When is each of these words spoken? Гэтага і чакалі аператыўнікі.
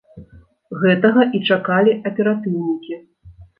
Гэтага 0.83 1.27
і 1.37 1.43
чакалі 1.51 1.95
аператыўнікі. 2.13 3.01